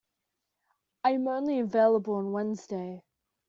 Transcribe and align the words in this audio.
I 1.03 1.11
am 1.11 1.27
only 1.27 1.59
available 1.59 2.15
on 2.15 2.31
Wednesday. 2.31 3.03